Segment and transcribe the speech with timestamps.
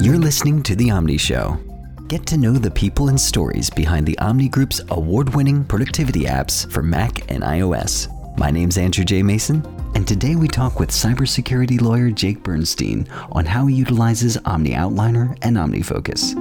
[0.00, 1.58] You're listening to The Omni Show.
[2.06, 6.70] Get to know the people and stories behind the Omni Group's award winning productivity apps
[6.70, 8.06] for Mac and iOS.
[8.38, 9.24] My name's Andrew J.
[9.24, 9.66] Mason,
[9.96, 15.36] and today we talk with cybersecurity lawyer Jake Bernstein on how he utilizes Omni Outliner
[15.42, 16.36] and OmniFocus.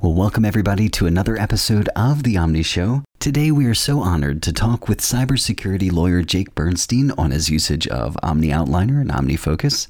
[0.00, 3.02] Well, welcome everybody to another episode of The Omni Show.
[3.20, 7.88] Today, we are so honored to talk with cybersecurity lawyer Jake Bernstein on his usage
[7.88, 9.88] of Omni Outliner and OmniFocus.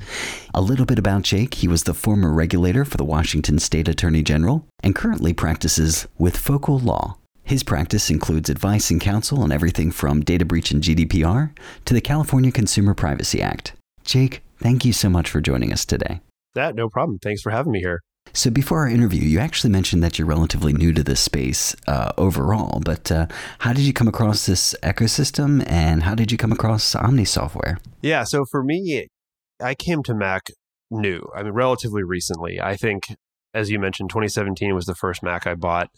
[0.55, 4.23] A little bit about Jake he was the former regulator for the Washington State Attorney
[4.23, 7.19] General and currently practices with Focal Law.
[7.45, 11.51] His practice includes advice and counsel on everything from data breach and GDPR
[11.85, 13.75] to the California Consumer Privacy Act.
[14.05, 16.21] Jake, thank you so much for joining us today.
[16.55, 17.19] That, no problem.
[17.19, 18.01] Thanks for having me here.
[18.33, 22.13] So, before our interview, you actually mentioned that you're relatively new to this space uh,
[22.19, 23.27] overall, but uh,
[23.61, 27.79] how did you come across this ecosystem and how did you come across Omni software?
[28.03, 29.09] Yeah, so for me,
[29.61, 30.51] I came to Mac
[30.91, 32.61] new, I mean, relatively recently.
[32.61, 33.15] I think,
[33.55, 35.89] as you mentioned, 2017 was the first Mac I bought.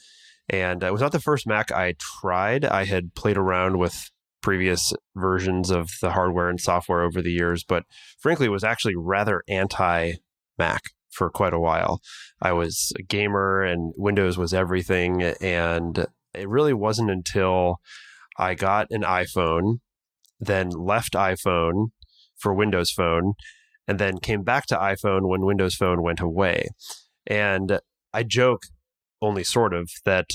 [0.48, 2.64] And it was not the first Mac I tried.
[2.64, 4.10] I had played around with
[4.42, 7.84] previous versions of the hardware and software over the years, but
[8.18, 10.14] frankly, it was actually rather anti
[10.58, 12.00] Mac for quite a while.
[12.40, 15.22] I was a gamer and Windows was everything.
[15.22, 17.76] And it really wasn't until
[18.38, 19.78] I got an iPhone,
[20.38, 21.88] then left iPhone
[22.38, 23.34] for Windows Phone,
[23.86, 26.68] and then came back to iPhone when Windows Phone went away.
[27.26, 27.80] And
[28.14, 28.62] I joke,
[29.20, 30.26] only sort of, that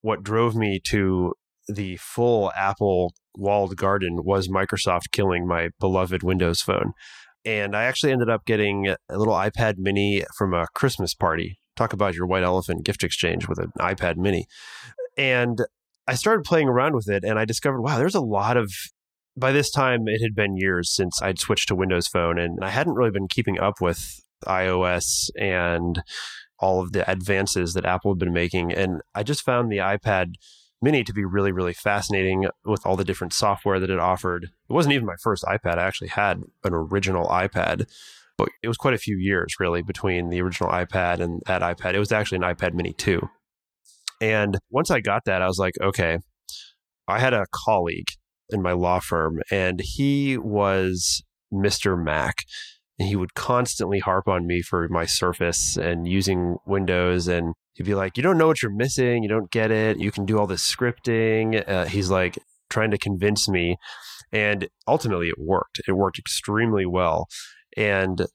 [0.00, 1.34] what drove me to
[1.68, 6.92] the full Apple walled garden was Microsoft killing my beloved Windows Phone.
[7.44, 11.58] And I actually ended up getting a little iPad mini from a Christmas party.
[11.76, 14.46] Talk about your white elephant gift exchange with an iPad mini.
[15.16, 15.58] And
[16.06, 18.72] I started playing around with it and I discovered, wow, there's a lot of.
[19.34, 22.68] By this time, it had been years since I'd switched to Windows Phone, and I
[22.68, 26.02] hadn't really been keeping up with iOS and
[26.58, 28.74] all of the advances that Apple had been making.
[28.74, 30.34] And I just found the iPad
[30.82, 34.44] Mini to be really, really fascinating with all the different software that it offered.
[34.44, 35.78] It wasn't even my first iPad.
[35.78, 37.88] I actually had an original iPad,
[38.36, 41.94] but it was quite a few years really between the original iPad and that iPad.
[41.94, 43.20] It was actually an iPad Mini 2.
[44.20, 46.18] And once I got that, I was like, okay,
[47.06, 48.08] I had a colleague
[48.50, 51.22] in my law firm, and he was
[51.52, 52.00] Mr.
[52.02, 52.44] Mac
[52.98, 57.26] and he would constantly harp on me for my Surface and using Windows.
[57.26, 59.22] And he'd be like, "You don't know what you're missing.
[59.22, 59.98] You don't get it.
[59.98, 62.38] You can do all this scripting." Uh, he's like
[62.70, 63.76] trying to convince me,
[64.32, 65.80] and ultimately, it worked.
[65.86, 67.28] It worked extremely well.
[67.76, 68.26] And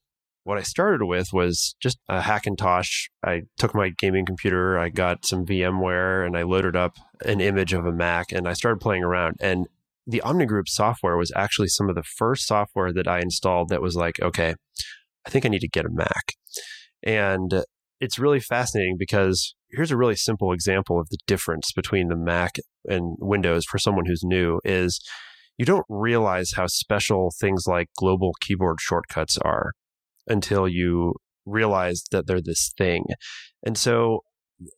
[0.47, 3.09] what I started with was just a Hackintosh.
[3.21, 6.95] I took my gaming computer, I got some VMware, and I loaded up
[7.25, 9.35] an image of a Mac, and I started playing around.
[9.41, 9.67] And
[10.07, 13.97] the OmniGroup software was actually some of the first software that I installed that was
[13.97, 14.55] like, okay,
[15.25, 16.35] I think I need to get a Mac.
[17.03, 17.65] And
[17.99, 22.57] it's really fascinating because here's a really simple example of the difference between the Mac
[22.85, 25.01] and Windows for someone who's new is
[25.57, 29.73] you don't realize how special things like global keyboard shortcuts are
[30.27, 31.15] until you
[31.45, 33.05] realize that they're this thing.
[33.65, 34.21] And so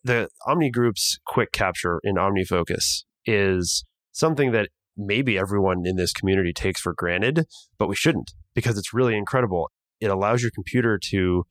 [0.03, 6.53] the Omni Group's quick capture in OmniFocus is something that maybe everyone in this community
[6.53, 7.45] takes for granted,
[7.77, 9.71] but we shouldn't because it's really incredible.
[9.99, 11.45] It allows your computer to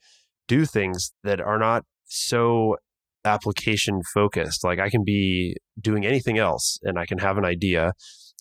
[0.48, 2.76] do things that are not so
[3.24, 4.64] application focused.
[4.64, 7.92] Like I can be doing anything else and I can have an idea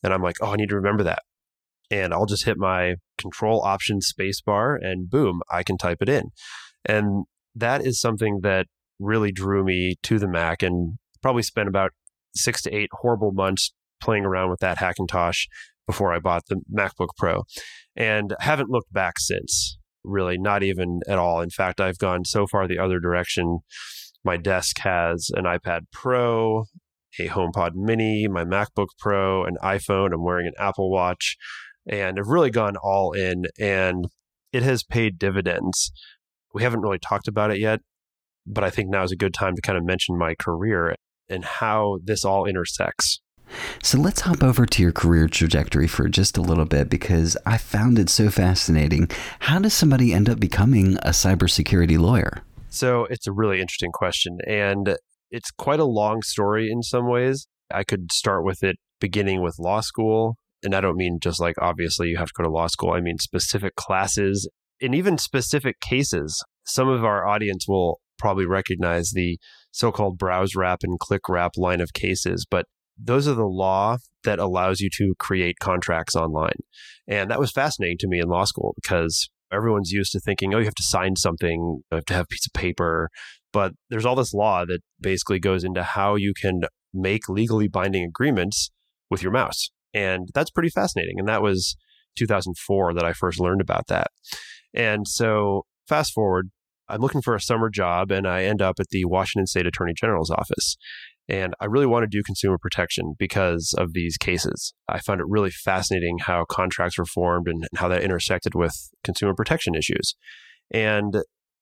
[0.04, 1.20] and I'm like, oh, I need to remember that.
[1.92, 6.10] And I'll just hit my control option space bar and boom, I can type it
[6.10, 6.30] in.
[6.86, 7.26] And
[7.56, 8.68] that is something that
[9.00, 11.92] really drew me to the Mac and probably spent about
[12.36, 15.48] six to eight horrible months playing around with that Hackintosh
[15.86, 17.44] before I bought the MacBook Pro
[17.96, 19.77] and haven't looked back since,
[20.08, 21.42] really, not even at all.
[21.42, 23.60] In fact, I've gone so far the other direction.
[24.24, 26.66] My desk has an iPad Pro,
[27.20, 30.14] a HomePod Mini, my MacBook Pro, an iPhone.
[30.14, 31.38] I'm wearing an Apple Watch,
[31.90, 34.06] and I've really gone all in, and
[34.52, 35.92] it has paid dividends.
[36.54, 37.82] We haven't really talked about it yet,
[38.46, 40.96] but I think now is a good time to kind of mention my career
[41.30, 43.22] and how this all intersects.
[43.82, 47.58] So let's hop over to your career trajectory for just a little bit because I
[47.58, 49.10] found it so fascinating.
[49.40, 52.44] How does somebody end up becoming a cybersecurity lawyer?
[52.70, 54.40] So it's a really interesting question.
[54.48, 54.98] And
[55.32, 57.48] it's quite a long story in some ways.
[57.72, 60.36] I could start with it beginning with law school.
[60.64, 63.02] And I don't mean just like obviously you have to go to law school, I
[63.02, 64.50] mean specific classes
[64.82, 66.44] and even specific cases.
[66.66, 69.38] Some of our audience will probably recognize the
[69.72, 72.66] so called browse wrap and click wrap line of cases, but
[72.98, 76.58] those are the law that allows you to create contracts online.
[77.08, 80.60] And that was fascinating to me in law school because Everyone's used to thinking, oh,
[80.60, 83.10] you have to sign something, you have to have a piece of paper.
[83.54, 86.62] But there's all this law that basically goes into how you can
[86.94, 88.72] make legally binding agreements
[89.10, 89.70] with your mouse.
[89.94, 91.16] And that's pretty fascinating.
[91.18, 91.78] And that was
[92.18, 94.08] 2004 that I first learned about that.
[94.74, 96.50] And so, fast forward,
[96.90, 99.94] I'm looking for a summer job and I end up at the Washington State Attorney
[99.96, 100.76] General's office.
[101.30, 104.74] And I really want to do consumer protection because of these cases.
[104.88, 109.34] I found it really fascinating how contracts were formed and how that intersected with consumer
[109.34, 110.16] protection issues.
[110.72, 111.18] And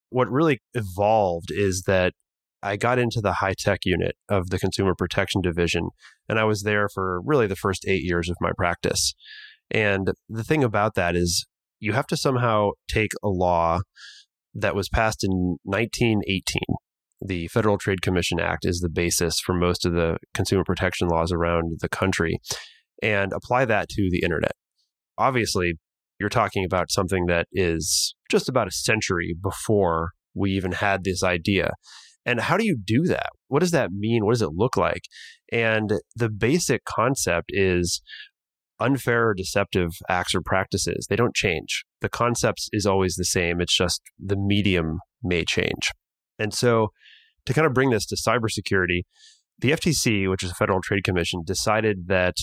[0.10, 2.14] what really evolved is that
[2.62, 5.90] I got into the high tech unit of the consumer protection division,
[6.28, 9.14] and I was there for really the first eight years of my practice.
[9.70, 11.46] And the thing about that is,
[11.80, 13.82] you have to somehow take a law
[14.54, 16.62] that was passed in 1918
[17.22, 21.32] the Federal Trade Commission Act is the basis for most of the consumer protection laws
[21.32, 22.40] around the country
[23.02, 24.52] and apply that to the internet.
[25.18, 25.74] Obviously,
[26.20, 31.24] you're talking about something that is just about a century before we even had this
[31.24, 31.72] idea.
[32.26, 33.30] And how do you do that?
[33.48, 34.26] What does that mean?
[34.26, 35.04] What does it look like?
[35.52, 38.02] And the basic concept is
[38.80, 41.08] unfair or deceptive acts or practices.
[41.10, 41.86] They don't change.
[42.02, 43.62] The concept is always the same.
[43.62, 45.92] It's just the medium may change.
[46.38, 46.90] And so,
[47.46, 49.02] to kind of bring this to cybersecurity,
[49.60, 52.36] the FTC, which is a Federal Trade Commission, decided that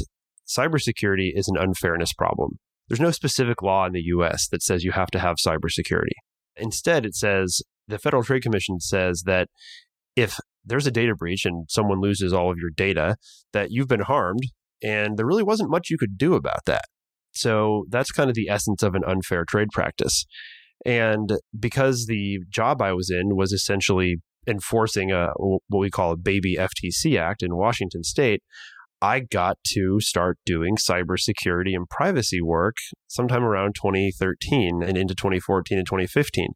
[0.47, 2.59] cybersecurity is an unfairness problem.
[2.89, 6.13] There's no specific law in the US that says you have to have cybersecurity.
[6.57, 9.49] Instead, it says the Federal Trade Commission says that
[10.17, 13.17] if there's a data breach and someone loses all of your data,
[13.53, 14.43] that you've been harmed,
[14.83, 16.85] and there really wasn't much you could do about that.
[17.33, 20.25] So that's kind of the essence of an unfair trade practice.
[20.85, 24.17] And because the job I was in was essentially
[24.47, 28.43] enforcing a what we call a baby FTC Act in Washington State,
[29.01, 32.77] I got to start doing cybersecurity and privacy work
[33.09, 36.49] sometime around 2013 and into 2014 and 2015.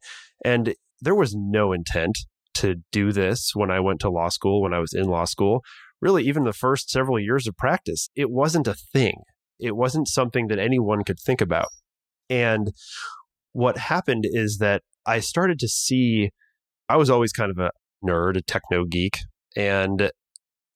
[0.44, 2.18] And there was no intent
[2.54, 5.62] to do this when I went to law school, when I was in law school.
[6.00, 9.22] Really, even the first several years of practice, it wasn't a thing.
[9.58, 11.68] It wasn't something that anyone could think about.
[12.28, 12.72] And
[13.52, 16.30] what happened is that I started to see,
[16.88, 17.70] I was always kind of a
[18.06, 19.18] nerd, a techno geek,
[19.56, 20.10] and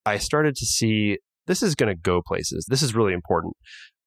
[0.04, 2.66] I started to see this is going to go places.
[2.68, 3.54] This is really important.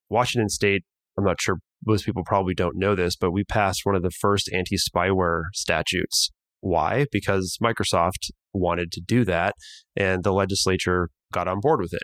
[0.10, 0.84] Washington State,
[1.18, 4.12] I'm not sure most people probably don't know this, but we passed one of the
[4.12, 6.32] first anti spyware statutes.
[6.62, 7.06] Why?
[7.12, 9.56] Because Microsoft wanted to do that,
[9.96, 12.04] and the legislature got on board with it.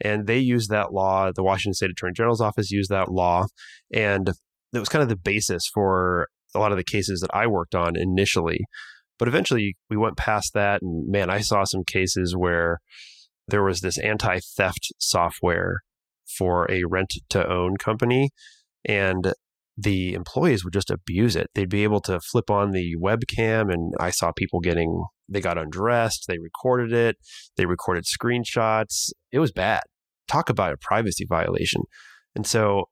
[0.00, 3.46] And they used that law, the Washington State Attorney General's office used that law,
[3.92, 4.32] and
[4.72, 7.74] that was kind of the basis for a lot of the cases that I worked
[7.74, 8.60] on initially.
[9.18, 10.82] But eventually we went past that.
[10.82, 12.78] And man, I saw some cases where
[13.48, 15.80] there was this anti theft software
[16.36, 18.30] for a rent to own company.
[18.84, 19.32] And
[19.80, 21.50] the employees would just abuse it.
[21.54, 25.56] They'd be able to flip on the webcam, and I saw people getting, they got
[25.56, 27.16] undressed, they recorded it,
[27.56, 29.10] they recorded screenshots.
[29.30, 29.82] It was bad.
[30.26, 31.82] Talk about a privacy violation.
[32.34, 32.86] And so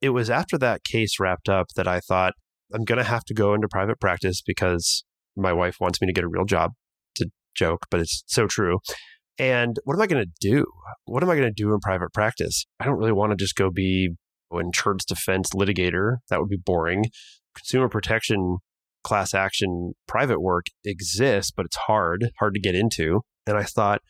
[0.00, 2.34] it was after that case wrapped up that I thought,
[2.74, 5.04] I'm going to have to go into private practice because
[5.36, 6.72] my wife wants me to get a real job.
[7.14, 8.78] It's a joke, but it's so true.
[9.38, 10.64] And what am I going to do?
[11.06, 12.66] What am I going to do in private practice?
[12.78, 14.10] I don't really want to just go be
[14.52, 16.18] an insurance defense litigator.
[16.30, 17.06] That would be boring.
[17.56, 18.58] Consumer protection,
[19.02, 23.20] class action, private work exists, but it's hard, hard to get into.
[23.46, 24.00] And I thought,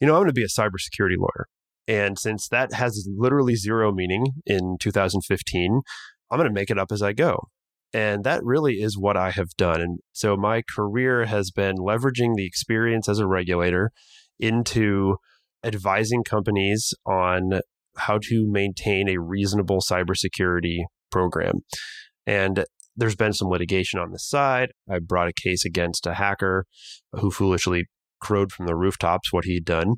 [0.00, 1.46] you know, I'm going to be a cybersecurity lawyer.
[1.86, 5.80] And since that has literally zero meaning in 2015,
[6.30, 7.48] I'm going to make it up as I go.
[7.94, 9.80] And that really is what I have done.
[9.80, 13.92] And so my career has been leveraging the experience as a regulator
[14.38, 15.16] into
[15.64, 17.60] advising companies on
[17.96, 20.80] how to maintain a reasonable cybersecurity
[21.10, 21.60] program.
[22.26, 22.64] And
[22.94, 24.70] there's been some litigation on the side.
[24.90, 26.66] I brought a case against a hacker
[27.12, 27.86] who foolishly
[28.20, 29.94] crowed from the rooftops what he'd done.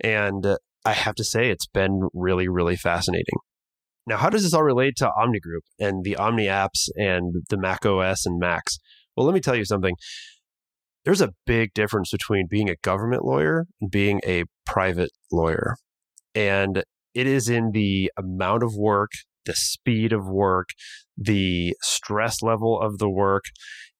[0.00, 3.38] And I have to say, it's been really, really fascinating.
[4.10, 7.56] Now, how does this all relate to Omni Group and the Omni apps and the
[7.56, 8.76] Mac OS and Macs?
[9.16, 9.94] Well, let me tell you something.
[11.04, 15.76] There's a big difference between being a government lawyer and being a private lawyer.
[16.34, 16.82] And
[17.14, 19.12] it is in the amount of work,
[19.46, 20.70] the speed of work,
[21.16, 23.44] the stress level of the work.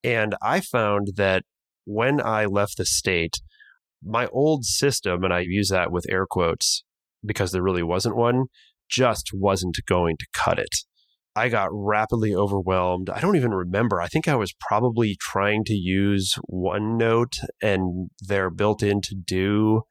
[0.02, 1.44] And I found that
[1.84, 3.36] when I left the state,
[4.04, 6.82] my old system, and I use that with air quotes
[7.24, 8.46] because there really wasn't one,
[8.90, 10.74] just wasn't going to cut it.
[11.36, 13.08] I got rapidly overwhelmed.
[13.08, 14.00] I don't even remember.
[14.00, 19.82] I think I was probably trying to use OneNote and their built in to do.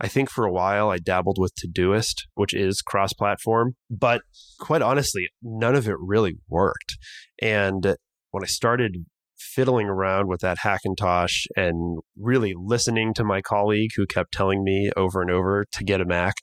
[0.00, 4.22] I think for a while I dabbled with Todoist, which is cross platform, but
[4.58, 6.96] quite honestly, none of it really worked.
[7.40, 7.96] And
[8.30, 9.04] when I started
[9.38, 14.90] fiddling around with that Hackintosh and really listening to my colleague who kept telling me
[14.96, 16.34] over and over to get a Mac,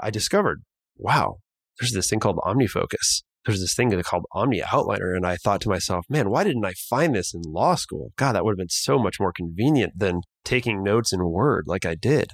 [0.00, 0.62] I discovered,
[0.96, 1.38] wow,
[1.78, 3.22] there's this thing called OmniFocus.
[3.44, 5.14] There's this thing called Omni Outliner.
[5.14, 8.12] And I thought to myself, man, why didn't I find this in law school?
[8.16, 11.84] God, that would have been so much more convenient than taking notes in Word like
[11.84, 12.30] I did.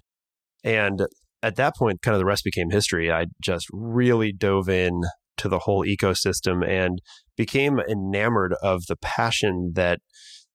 [0.62, 1.06] And
[1.42, 3.10] at that point, kind of the rest became history.
[3.10, 5.00] I just really dove in
[5.38, 7.00] to the whole ecosystem and
[7.36, 10.00] became enamored of the passion that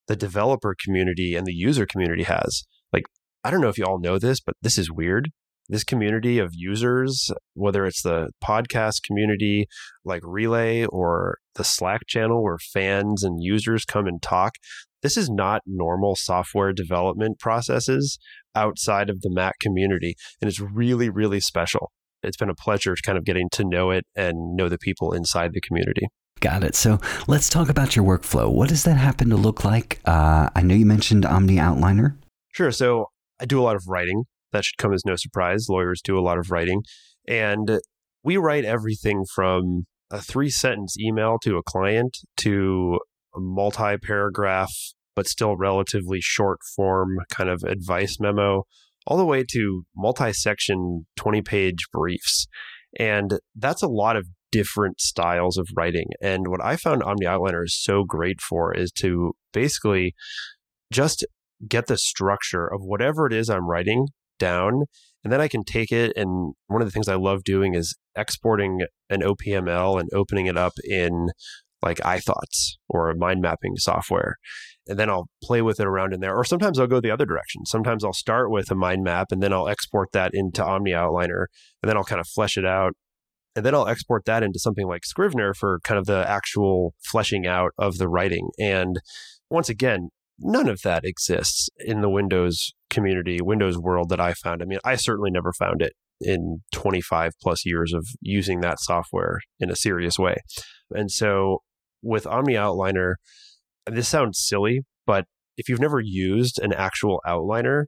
[0.07, 2.63] the developer community and the user community has.
[2.93, 3.03] Like,
[3.43, 5.31] I don't know if you all know this, but this is weird.
[5.67, 9.67] This community of users, whether it's the podcast community
[10.03, 14.55] like Relay or the Slack channel where fans and users come and talk,
[15.01, 18.19] this is not normal software development processes
[18.53, 20.15] outside of the Mac community.
[20.41, 21.91] And it's really, really special.
[22.23, 25.51] It's been a pleasure kind of getting to know it and know the people inside
[25.53, 26.07] the community.
[26.41, 26.75] Got it.
[26.75, 28.51] So let's talk about your workflow.
[28.51, 29.99] What does that happen to look like?
[30.05, 32.17] Uh, I know you mentioned Omni Outliner.
[32.51, 32.71] Sure.
[32.71, 33.07] So
[33.39, 34.25] I do a lot of writing.
[34.51, 35.67] That should come as no surprise.
[35.69, 36.81] Lawyers do a lot of writing.
[37.27, 37.79] And
[38.23, 42.99] we write everything from a three sentence email to a client to
[43.35, 44.73] a multi paragraph,
[45.15, 48.63] but still relatively short form kind of advice memo,
[49.05, 52.47] all the way to multi section 20 page briefs.
[52.97, 56.07] And that's a lot of different styles of writing.
[56.21, 60.15] And what I found Omni Outliner is so great for is to basically
[60.91, 61.25] just
[61.67, 64.07] get the structure of whatever it is I'm writing
[64.39, 64.85] down.
[65.23, 66.13] And then I can take it.
[66.15, 70.57] And one of the things I love doing is exporting an OPML and opening it
[70.57, 71.29] up in
[71.81, 74.35] like iThoughts or a mind mapping software.
[74.87, 76.35] And then I'll play with it around in there.
[76.35, 77.65] Or sometimes I'll go the other direction.
[77.65, 81.45] Sometimes I'll start with a mind map and then I'll export that into Omni Outliner
[81.81, 82.93] and then I'll kind of flesh it out.
[83.55, 87.47] And then I'll export that into something like Scrivener for kind of the actual fleshing
[87.47, 88.49] out of the writing.
[88.59, 88.99] And
[89.49, 94.63] once again, none of that exists in the Windows community, Windows world that I found.
[94.63, 99.39] I mean, I certainly never found it in 25 plus years of using that software
[99.59, 100.37] in a serious way.
[100.91, 101.59] And so
[102.01, 103.15] with Omni Outliner,
[103.85, 105.25] this sounds silly, but
[105.57, 107.85] if you've never used an actual outliner,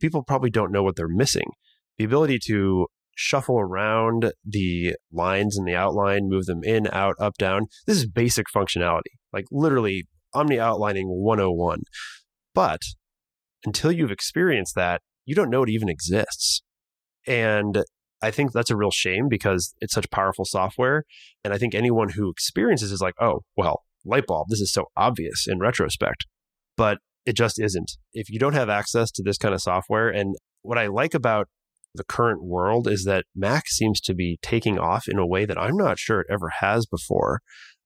[0.00, 1.50] people probably don't know what they're missing.
[1.96, 2.86] The ability to
[3.16, 7.66] shuffle around the lines in the outline, move them in, out, up, down.
[7.86, 11.80] This is basic functionality, like literally Omni Outlining 101.
[12.54, 12.80] But
[13.64, 16.62] until you've experienced that, you don't know it even exists.
[17.26, 17.84] And
[18.22, 21.04] I think that's a real shame because it's such powerful software.
[21.44, 24.86] And I think anyone who experiences is like, oh, well, light bulb, this is so
[24.96, 26.26] obvious in retrospect.
[26.76, 27.92] But it just isn't.
[28.12, 31.48] If you don't have access to this kind of software, and what I like about
[31.94, 35.58] the current world is that Mac seems to be taking off in a way that
[35.58, 37.40] I'm not sure it ever has before.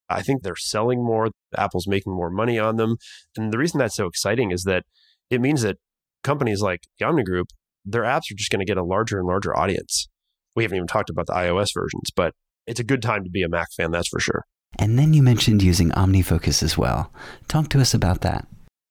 [0.09, 2.97] I think they're selling more, Apple's making more money on them.
[3.37, 4.85] And the reason that's so exciting is that
[5.33, 5.79] it means that
[6.23, 7.49] companies like the Omni Group,
[7.85, 10.09] their apps are just going to get a larger and larger audience.
[10.55, 12.35] We haven't even talked about the iOS versions, but
[12.67, 14.45] it's a good time to be a Mac fan, that's for sure.
[14.79, 17.11] And then you mentioned using OmniFocus as well.
[17.49, 18.47] Talk to us about that.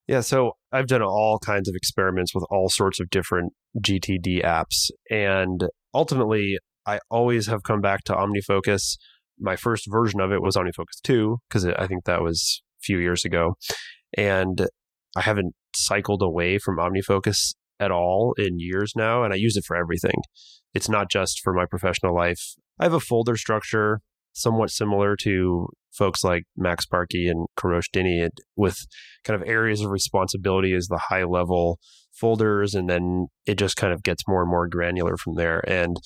[0.07, 4.89] Yeah, so I've done all kinds of experiments with all sorts of different GTD apps.
[5.09, 6.57] And ultimately,
[6.87, 8.97] I always have come back to OmniFocus.
[9.39, 12.97] My first version of it was OmniFocus 2, because I think that was a few
[12.97, 13.55] years ago.
[14.17, 14.67] And
[15.15, 15.53] I haven't
[15.85, 20.21] cycled away from OmniFocus at all in years now, and I use it for everything.
[20.73, 22.55] It's not just for my professional life.
[22.79, 24.01] I have a folder structure
[24.33, 28.85] somewhat similar to folks like MacSparky and Kourosh Dini with
[29.23, 31.79] kind of areas of responsibility as the high level
[32.13, 35.61] folders, and then it just kind of gets more and more granular from there.
[35.69, 35.97] And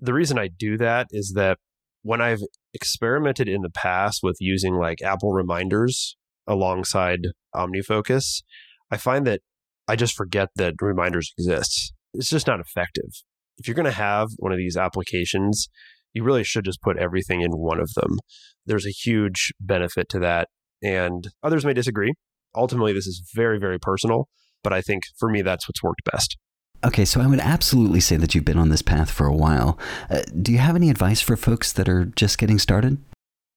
[0.00, 1.58] the reason I do that is that
[2.02, 2.42] when I've
[2.74, 7.20] experimented in the past with using like Apple reminders alongside
[7.54, 8.42] OmniFocus,
[8.90, 9.40] I find that
[9.88, 11.92] I just forget that reminders exist.
[12.14, 13.10] It's just not effective.
[13.58, 15.68] If you're going to have one of these applications,
[16.12, 18.18] you really should just put everything in one of them.
[18.64, 20.48] There's a huge benefit to that.
[20.82, 22.12] And others may disagree.
[22.54, 24.28] Ultimately, this is very, very personal.
[24.62, 26.36] But I think for me, that's what's worked best.
[26.84, 29.78] Okay, so I would absolutely say that you've been on this path for a while.
[30.10, 32.98] Uh, do you have any advice for folks that are just getting started?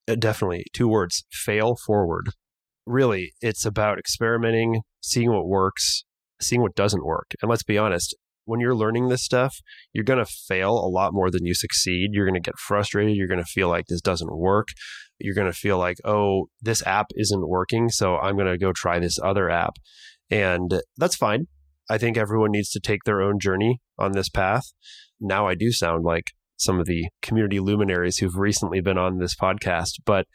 [0.07, 0.65] Uh, definitely.
[0.73, 2.29] Two words fail forward.
[2.85, 6.03] Really, it's about experimenting, seeing what works,
[6.41, 7.31] seeing what doesn't work.
[7.41, 8.15] And let's be honest,
[8.45, 9.55] when you're learning this stuff,
[9.93, 12.09] you're going to fail a lot more than you succeed.
[12.13, 13.15] You're going to get frustrated.
[13.15, 14.69] You're going to feel like this doesn't work.
[15.19, 17.89] You're going to feel like, oh, this app isn't working.
[17.89, 19.73] So I'm going to go try this other app.
[20.31, 21.45] And that's fine.
[21.89, 24.63] I think everyone needs to take their own journey on this path.
[25.19, 29.35] Now I do sound like some of the community luminaries who've recently been on this
[29.35, 30.25] podcast, but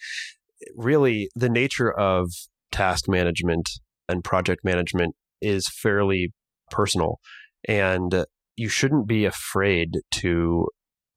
[0.75, 2.31] really the nature of
[2.73, 3.69] task management
[4.09, 6.33] and project management is fairly
[6.71, 7.19] personal.
[7.67, 8.25] And
[8.57, 10.69] you shouldn't be afraid to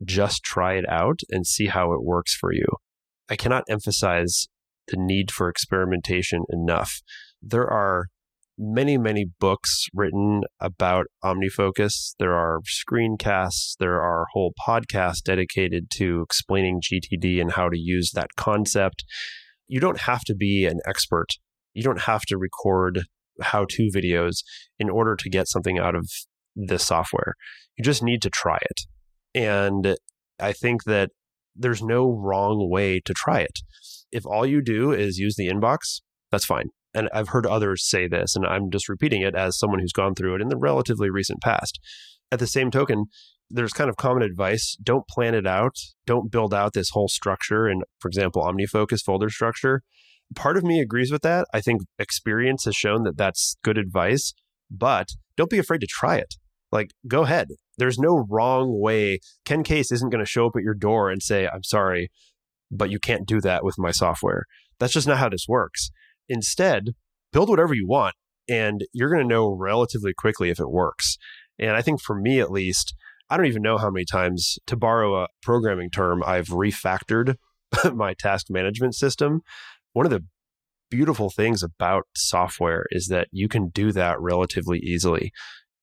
[0.06, 2.66] just try it out and see how it works for you.
[3.30, 4.48] I cannot emphasize
[4.88, 7.02] the need for experimentation enough.
[7.42, 8.08] There are
[8.58, 12.16] many, many books written about OmniFocus.
[12.20, 13.76] There are screencasts.
[13.80, 19.04] There are whole podcasts dedicated to explaining GTD and how to use that concept.
[19.68, 21.28] You don't have to be an expert.
[21.78, 23.04] You don't have to record
[23.40, 24.38] how to videos
[24.80, 26.10] in order to get something out of
[26.56, 27.36] this software.
[27.78, 28.82] You just need to try it.
[29.36, 29.96] And
[30.40, 31.12] I think that
[31.56, 33.60] there's no wrong way to try it.
[34.12, 36.70] If all you do is use the inbox, that's fine.
[36.96, 40.16] And I've heard others say this, and I'm just repeating it as someone who's gone
[40.16, 41.80] through it in the relatively recent past.
[42.32, 43.06] At the same token,
[43.52, 45.76] there's kind of common advice don't plan it out,
[46.08, 47.68] don't build out this whole structure.
[47.68, 49.84] And for example, OmniFocus folder structure.
[50.36, 51.48] Part of me agrees with that.
[51.54, 54.34] I think experience has shown that that's good advice,
[54.70, 56.36] but don't be afraid to try it.
[56.72, 57.48] Like, go ahead.
[57.78, 59.20] There's no wrong way.
[59.46, 62.10] Ken Case isn't going to show up at your door and say, I'm sorry,
[62.72, 64.44] but you can't do that with my software.
[64.80, 65.92] That's just not how this works.
[66.28, 66.90] Instead,
[67.32, 68.16] build whatever you want,
[68.50, 71.18] and you're going to know relatively quickly if it works.
[71.60, 72.96] And I think for me, at least,
[73.30, 77.36] I don't even know how many times, to borrow a programming term, I've refactored
[77.94, 79.42] my task management system.
[79.94, 80.26] One of the
[80.90, 85.32] beautiful things about software is that you can do that relatively easily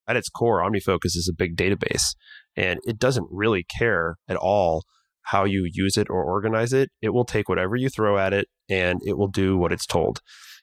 [0.06, 2.14] at its core, OmniFocus is a big database
[2.56, 4.84] and it doesn't really care at all
[5.22, 6.90] how you use it or organize it.
[7.00, 10.20] It will take whatever you throw at it and it will do what it's told.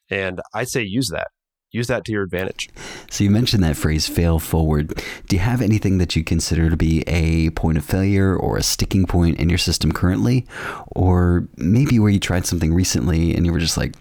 [0.10, 1.27] And I say use that.
[1.71, 2.69] Use that to your advantage.
[3.09, 5.01] So, you mentioned that phrase fail forward.
[5.27, 8.63] Do you have anything that you consider to be a point of failure or a
[8.63, 10.45] sticking point in your system currently?
[10.87, 13.95] Or maybe where you tried something recently and you were just like,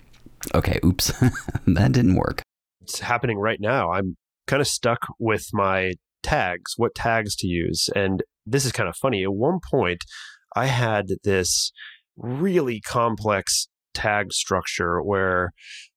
[0.54, 1.12] okay, oops,
[1.66, 2.42] that didn't work?
[2.82, 3.92] It's happening right now.
[3.92, 7.88] I'm kind of stuck with my tags, what tags to use.
[7.94, 9.22] And this is kind of funny.
[9.22, 10.04] At one point,
[10.56, 11.72] I had this
[12.16, 15.52] really complex tag structure where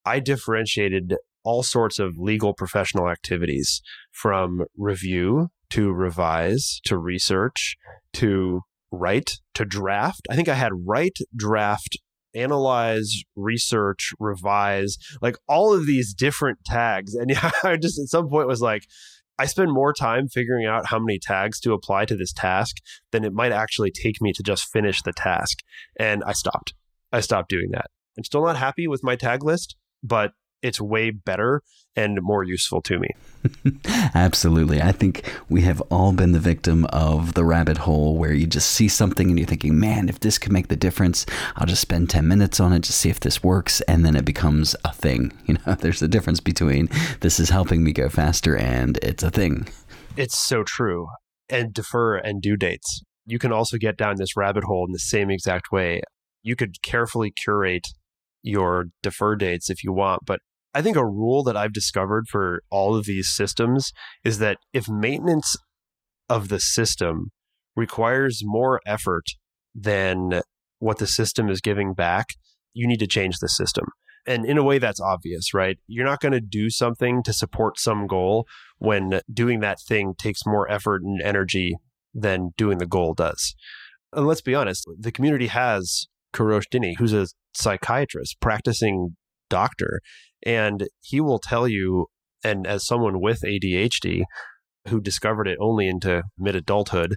[0.06, 7.76] I differentiated all sorts of legal professional activities from review to revise to research
[8.14, 10.22] to write to draft.
[10.30, 11.98] I think I had write, draft,
[12.36, 17.16] analyze, research, revise, like all of these different tags.
[17.16, 18.84] And yeah, I just at some point was like,
[19.40, 22.78] I spend more time figuring out how many tags to apply to this task
[23.12, 25.58] than it might actually take me to just finish the task.
[26.00, 26.76] And I stopped.
[27.12, 27.88] I stopped doing that.
[28.18, 31.62] I'm still not happy with my tag list, but it's way better
[31.96, 33.10] and more useful to me.
[34.16, 34.82] Absolutely.
[34.82, 38.72] I think we have all been the victim of the rabbit hole where you just
[38.72, 42.10] see something and you're thinking, man, if this could make the difference, I'll just spend
[42.10, 43.82] 10 minutes on it to see if this works.
[43.82, 45.32] And then it becomes a thing.
[45.46, 46.88] You know, there's a difference between
[47.20, 49.68] this is helping me go faster and it's a thing.
[50.16, 51.10] It's so true.
[51.50, 53.04] And defer and due dates.
[53.26, 56.02] You can also get down this rabbit hole in the same exact way.
[56.44, 57.90] You could carefully curate
[58.42, 60.40] your defer dates if you want, but
[60.74, 63.92] I think a rule that I've discovered for all of these systems
[64.24, 65.56] is that if maintenance
[66.30, 67.32] of the system
[67.76, 69.26] requires more effort
[69.76, 70.42] than
[70.80, 72.30] what the system is giving back,
[72.74, 73.86] you need to change the system.
[74.26, 75.78] And in a way, that's obvious, right?
[75.86, 80.46] You're not going to do something to support some goal when doing that thing takes
[80.46, 81.76] more effort and energy
[82.14, 83.56] than doing the goal does.
[84.14, 89.16] And let's be honest, the community has Kourosh Dini, who's a psychiatrist, practicing
[89.50, 90.02] doctor,
[90.46, 92.08] and he will tell you,
[92.44, 94.24] and as someone with ADHD
[94.90, 97.16] who discovered it only into mid adulthood,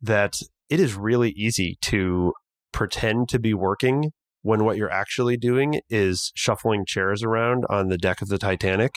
[0.00, 0.36] that
[0.68, 2.32] it is really easy to
[2.72, 4.10] pretend to be working
[4.42, 8.92] when what you're actually doing is shuffling chairs around on the deck of the Titanic.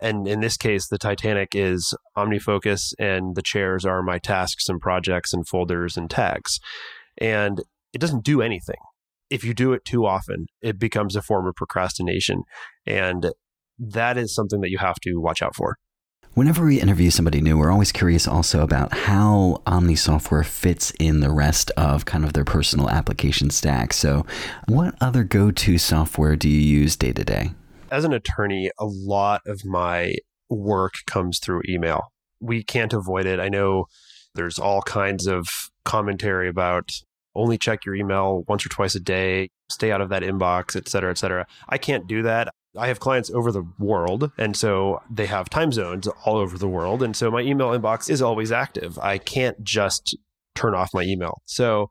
[0.00, 4.80] And in this case, the Titanic is OmniFocus, and the chairs are my tasks and
[4.80, 6.58] projects and folders and tags.
[7.18, 8.76] And it doesn't do anything
[9.32, 12.42] if you do it too often, it becomes a form of procrastination.
[12.86, 13.32] And
[13.78, 15.78] that is something that you have to watch out for.
[16.34, 21.20] Whenever we interview somebody new, we're always curious also about how Omni software fits in
[21.20, 23.92] the rest of kind of their personal application stack.
[23.92, 24.24] So,
[24.66, 27.52] what other go to software do you use day to day?
[27.90, 30.14] As an attorney, a lot of my
[30.48, 32.12] work comes through email.
[32.40, 33.38] We can't avoid it.
[33.38, 33.86] I know
[34.34, 35.46] there's all kinds of
[35.84, 36.92] commentary about
[37.34, 40.88] only check your email once or twice a day, stay out of that inbox, et
[40.88, 41.46] cetera, et cetera.
[41.68, 42.48] I can't do that.
[42.76, 46.68] I have clients over the world, and so they have time zones all over the
[46.68, 47.02] world.
[47.02, 48.98] And so my email inbox is always active.
[48.98, 50.16] I can't just
[50.54, 51.42] turn off my email.
[51.44, 51.90] So,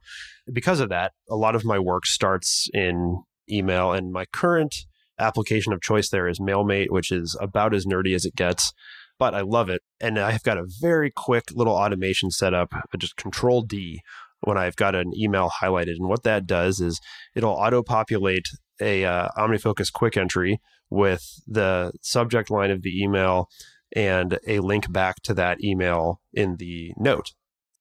[0.51, 3.91] because of that, a lot of my work starts in email.
[3.91, 4.75] And my current
[5.19, 8.73] application of choice there is MailMate, which is about as nerdy as it gets,
[9.19, 9.81] but I love it.
[9.99, 14.01] And I've got a very quick little automation set up, just Control D
[14.41, 15.95] when I've got an email highlighted.
[15.97, 16.99] And what that does is
[17.35, 18.45] it'll auto populate
[18.79, 23.47] a uh, OmniFocus quick entry with the subject line of the email
[23.95, 27.31] and a link back to that email in the note.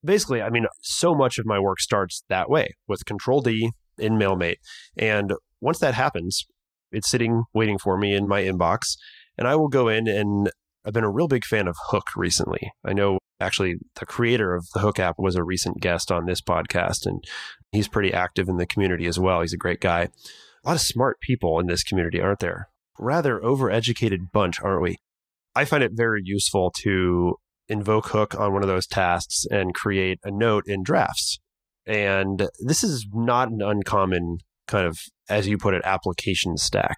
[0.04, 4.14] Basically, I mean, so much of my work starts that way with Control D in
[4.14, 4.56] MailMate.
[4.96, 6.46] And once that happens,
[6.90, 8.96] it's sitting waiting for me in my inbox.
[9.36, 10.50] And I will go in and
[10.84, 12.72] I've been a real big fan of Hook recently.
[12.84, 16.40] I know actually the creator of the Hook app was a recent guest on this
[16.40, 17.22] podcast, and
[17.72, 19.40] he's pretty active in the community as well.
[19.40, 20.08] He's a great guy.
[20.64, 22.68] A lot of smart people in this community, aren't there?
[22.98, 24.96] Rather overeducated bunch, aren't we?
[25.54, 27.36] I find it very useful to
[27.68, 31.38] invoke Hook on one of those tasks and create a note in drafts.
[31.86, 36.96] And this is not an uncommon kind of, as you put it, application stack.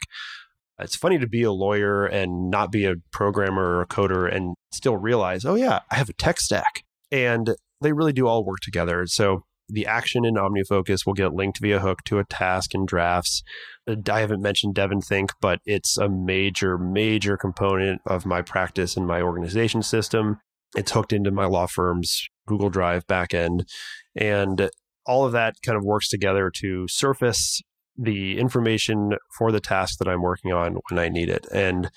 [0.78, 4.54] It's funny to be a lawyer and not be a programmer or a coder and
[4.72, 6.82] still realize, oh, yeah, I have a tech stack.
[7.10, 9.06] And they really do all work together.
[9.06, 13.42] So the action in OmniFocus will get linked via hook to a task in drafts.
[13.86, 19.20] I haven't mentioned DevonThink, but it's a major, major component of my practice and my
[19.22, 20.40] organization system.
[20.76, 23.64] It's hooked into my law firm's Google Drive backend.
[24.16, 24.70] And
[25.06, 27.60] all of that kind of works together to surface
[27.96, 31.46] the information for the task that I'm working on when I need it.
[31.52, 31.90] And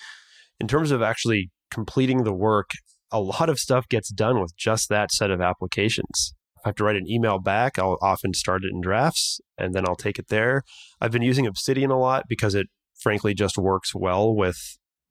[0.60, 2.72] in terms of actually completing the work,
[3.12, 6.34] a lot of stuff gets done with just that set of applications.
[6.58, 9.74] If I have to write an email back, I'll often start it in drafts and
[9.74, 10.64] then I'll take it there.
[11.00, 12.68] I've been using Obsidian a lot because it
[13.00, 14.58] frankly just works well with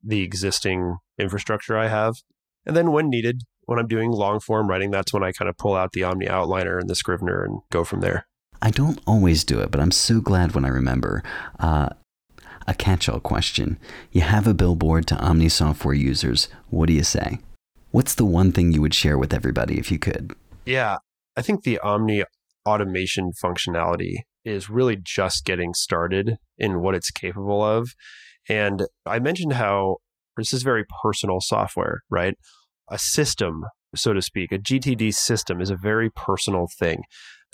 [0.03, 2.14] the existing infrastructure I have.
[2.66, 5.57] And then when needed, when I'm doing long form writing, that's when I kind of
[5.57, 8.27] pull out the Omni outliner and the Scrivener and go from there.
[8.64, 11.22] I don't always do it, but I'm so glad when I remember.
[11.61, 11.90] Uh,
[12.66, 13.79] a catch all question.
[14.11, 16.48] You have a billboard to Omni software users.
[16.70, 17.40] What do you say?
[17.90, 20.33] What's the one thing you would share with everybody if you could?
[20.64, 20.96] Yeah,
[21.37, 22.24] I think the Omni
[22.66, 27.90] automation functionality is really just getting started in what it's capable of.
[28.48, 29.98] And I mentioned how
[30.38, 32.35] this is very personal software, right?
[32.90, 37.03] A system, so to speak, a GTD system is a very personal thing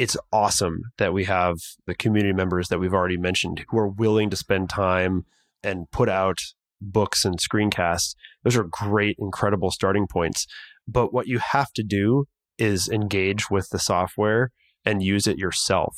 [0.01, 4.31] it's awesome that we have the community members that we've already mentioned who are willing
[4.31, 5.27] to spend time
[5.63, 6.39] and put out
[6.81, 8.15] books and screencasts.
[8.43, 10.47] Those are great, incredible starting points.
[10.89, 12.25] But what you have to do
[12.57, 14.53] is engage with the software
[14.87, 15.95] and use it yourself.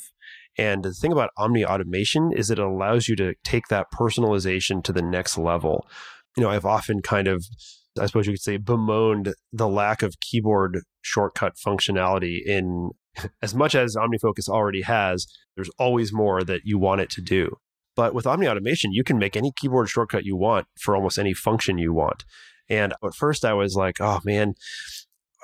[0.57, 4.91] And the thing about Omni Automation is it allows you to take that personalization to
[4.91, 5.87] the next level.
[6.35, 7.45] You know, I've often kind of,
[7.97, 12.91] I suppose you could say, bemoaned the lack of keyboard shortcut functionality in
[13.41, 17.57] as much as OmniFocus already has, there's always more that you want it to do.
[17.95, 21.33] But with Omni Automation, you can make any keyboard shortcut you want for almost any
[21.33, 22.25] function you want.
[22.69, 24.55] And at first, I was like, oh man,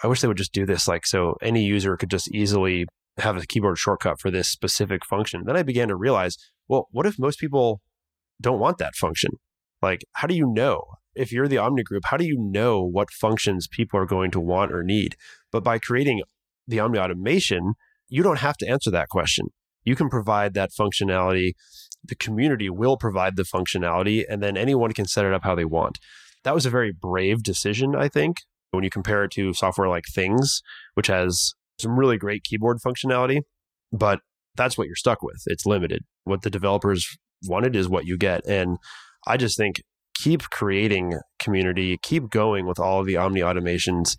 [0.04, 0.88] I wish they would just do this.
[0.88, 2.86] Like, so any user could just easily
[3.18, 5.44] have a keyboard shortcut for this specific function.
[5.46, 7.82] Then I began to realize, well, what if most people
[8.42, 9.32] don't want that function?
[9.82, 10.84] Like, how do you know?
[11.16, 14.40] If you're the Omni group, how do you know what functions people are going to
[14.40, 15.16] want or need?
[15.52, 16.22] But by creating
[16.70, 17.74] the Omni automation,
[18.08, 19.48] you don't have to answer that question.
[19.84, 21.54] You can provide that functionality.
[22.04, 25.66] The community will provide the functionality, and then anyone can set it up how they
[25.66, 26.00] want.
[26.44, 28.38] That was a very brave decision, I think,
[28.72, 30.62] when you compare it to software like Things,
[30.94, 33.42] which has some really great keyboard functionality,
[33.92, 34.20] but
[34.56, 35.42] that's what you're stuck with.
[35.48, 36.04] It's limited.
[36.24, 38.46] What the developers wanted is what you get.
[38.46, 38.78] And
[39.26, 39.82] I just think
[40.16, 44.18] keep creating community, keep going with all of the Omni automations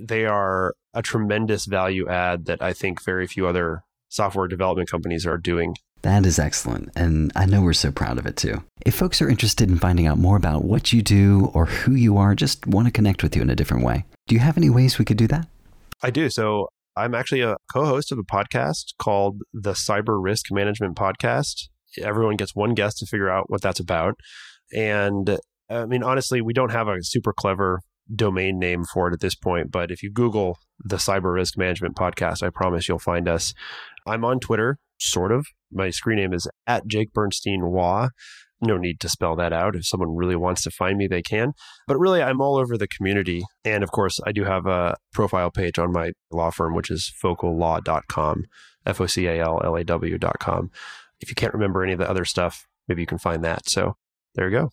[0.00, 5.26] they are a tremendous value add that I think very few other software development companies
[5.26, 5.76] are doing.
[6.02, 8.62] That is excellent, and I know we're so proud of it too.
[8.86, 12.16] If folks are interested in finding out more about what you do or who you
[12.16, 14.70] are, just want to connect with you in a different way, do you have any
[14.70, 15.48] ways we could do that?
[16.02, 16.30] I do.
[16.30, 21.68] So I'm actually a co host of a podcast called the Cyber Risk Management Podcast.
[22.00, 24.14] Everyone gets one guest to figure out what that's about.
[24.72, 25.38] And
[25.70, 27.80] I mean, honestly, we don't have a super clever
[28.14, 29.70] domain name for it at this point.
[29.70, 33.54] But if you Google the Cyber Risk Management Podcast, I promise you'll find us.
[34.06, 35.46] I'm on Twitter, sort of.
[35.72, 38.08] My screen name is at Jake Bernstein Wah.
[38.60, 39.76] No need to spell that out.
[39.76, 41.52] If someone really wants to find me, they can.
[41.86, 43.42] But really, I'm all over the community.
[43.64, 47.12] And of course, I do have a profile page on my law firm, which is
[47.22, 48.44] focallaw.com,
[48.84, 50.70] F O C A L L A W.com.
[51.20, 53.68] If you can't remember any of the other stuff, maybe you can find that.
[53.68, 53.96] So
[54.34, 54.70] there you go.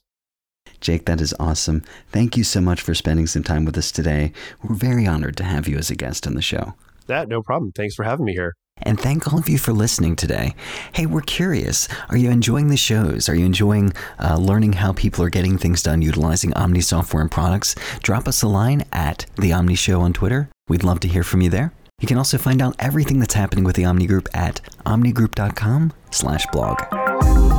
[0.82, 1.84] Jake, that is awesome.
[2.12, 4.32] Thank you so much for spending some time with us today.
[4.64, 6.76] We're very honored to have you as a guest on the show.
[7.08, 7.72] That, no problem.
[7.72, 8.54] Thanks for having me here.
[8.82, 10.54] And thank all of you for listening today.
[10.92, 11.88] Hey, we're curious.
[12.10, 13.30] Are you enjoying the shows?
[13.30, 17.32] Are you enjoying uh, learning how people are getting things done utilizing Omni software and
[17.32, 17.76] products?
[18.04, 20.50] Drop us a line at The Omni Show on Twitter.
[20.68, 21.72] We'd love to hear from you there.
[22.02, 26.46] You can also find out everything that's happening with the Omni Group at omnigroup.com slash
[26.52, 27.55] blog.